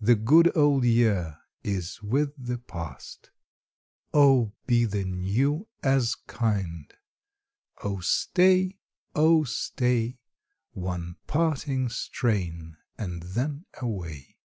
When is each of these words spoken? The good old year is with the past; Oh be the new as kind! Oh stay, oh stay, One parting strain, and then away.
The 0.00 0.14
good 0.14 0.56
old 0.56 0.84
year 0.84 1.40
is 1.64 2.00
with 2.04 2.30
the 2.38 2.56
past; 2.58 3.32
Oh 4.14 4.52
be 4.68 4.84
the 4.84 5.02
new 5.04 5.66
as 5.82 6.14
kind! 6.14 6.94
Oh 7.82 7.98
stay, 7.98 8.78
oh 9.16 9.42
stay, 9.42 10.20
One 10.70 11.16
parting 11.26 11.88
strain, 11.88 12.76
and 12.96 13.24
then 13.24 13.64
away. 13.74 14.36